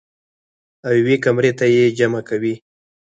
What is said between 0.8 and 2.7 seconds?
او يوې کمرې ته ئې جمع کوي-